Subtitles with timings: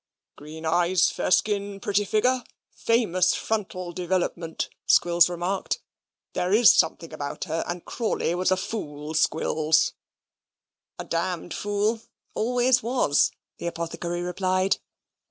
[0.35, 5.79] "Green eyes, fair skin, pretty figure, famous frontal development," Squills remarked.
[6.33, 9.93] "There is something about her; and Crawley was a fool, Squills."
[10.97, 12.01] "A d fool
[12.33, 13.29] always was,"
[13.59, 14.77] the apothecary replied.